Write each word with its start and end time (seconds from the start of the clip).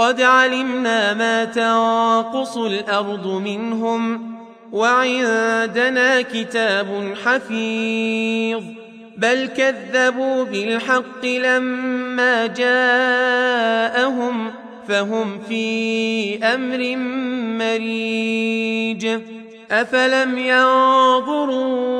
قد 0.00 0.20
علمنا 0.20 1.14
ما 1.14 1.44
تنقص 1.44 2.56
الأرض 2.56 3.26
منهم 3.26 4.34
وعندنا 4.72 6.22
كتاب 6.22 7.14
حفيظ 7.24 8.62
بل 9.16 9.48
كذبوا 9.56 10.44
بالحق 10.44 11.24
لما 11.24 12.46
جاءهم 12.46 14.50
فهم 14.88 15.38
في 15.48 16.44
أمر 16.44 16.96
مريج 17.58 19.20
أفلم 19.70 20.38
ينظروا 20.38 21.99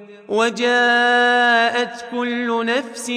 وجاءت 0.31 2.05
كل 2.11 2.65
نفس 2.65 3.09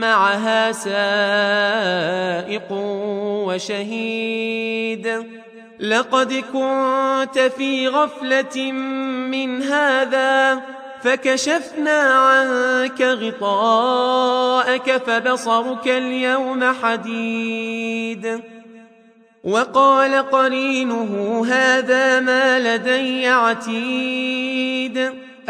معها 0.00 0.72
سائق 0.72 2.72
وشهيد. 3.48 5.26
لقد 5.80 6.44
كنت 6.52 7.38
في 7.56 7.88
غفلة 7.88 8.72
من 9.32 9.62
هذا 9.62 10.60
فكشفنا 11.02 12.00
عنك 12.00 13.02
غطاءك 13.02 15.02
فبصرك 15.06 15.88
اليوم 15.88 16.74
حديد. 16.82 18.40
وقال 19.44 20.30
قرينه 20.30 21.44
هذا 21.48 22.20
ما 22.20 22.76
لدي 22.76 23.28
عتيد. 23.28 25.12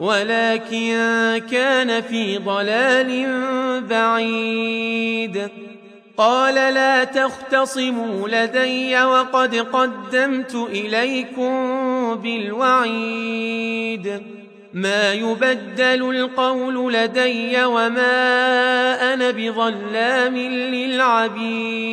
ولكن 0.00 0.96
كان 1.50 2.02
في 2.02 2.38
ضلال 2.38 3.26
بعيد. 3.90 5.48
قال 6.16 6.54
لا 6.54 7.04
تختصموا 7.04 8.28
لدي 8.28 9.02
وقد 9.02 9.54
قدمت 9.54 10.54
إليكم 10.54 11.54
بالوعيد. 12.14 13.42
ما 14.72 15.12
يبدل 15.12 16.10
القول 16.10 16.92
لدي 16.92 17.64
وما 17.64 19.14
أنا 19.14 19.30
بظلام 19.30 20.36
للعبيد. 20.74 21.92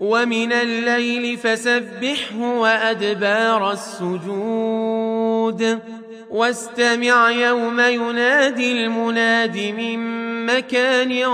ومن 0.00 0.52
الليل 0.52 1.36
فسبحه 1.36 2.40
وأدبار 2.40 3.72
السجود. 3.72 5.78
واستمع 6.30 7.30
يوم 7.30 7.80
ينادي 7.80 8.72
المناد 8.72 9.58
من 9.58 9.98
مكان 10.46 11.24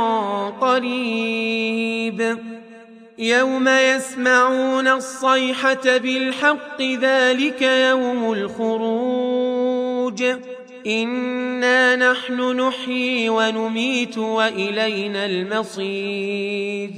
قريب. 0.60 2.38
يوم 3.18 3.68
يسمعون 3.68 4.88
الصيحة 4.88 5.98
بالحق 5.98 6.82
ذلك 6.82 7.62
يوم 7.62 8.32
الخروج. 8.32 10.24
إنا 10.86 11.96
نحن 11.96 12.60
نحيي 12.60 13.28
ونميت 13.28 14.18
وإلينا 14.18 15.26
المصير. 15.26 16.90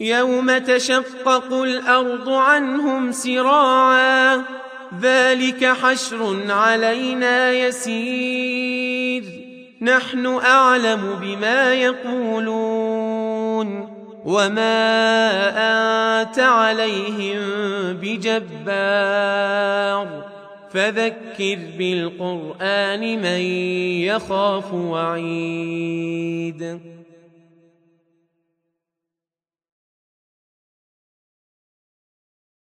يوم 0.00 0.58
تشقق 0.58 1.52
الأرض 1.52 2.28
عنهم 2.28 3.12
سراعا 3.12 4.42
ذلك 5.00 5.64
حشر 5.64 6.52
علينا 6.52 7.52
يسير. 7.52 9.24
نحن 9.82 10.26
أعلم 10.26 11.18
بما 11.20 11.74
يقولون. 11.74 13.20
وما 14.24 15.00
أنت 16.20 16.38
عليهم 16.38 17.38
بجبار. 17.92 19.50
فذكر 20.70 21.58
بالقرآن 21.78 23.00
من 23.00 23.40
يخاف 24.04 24.74
وعيد. 24.74 26.80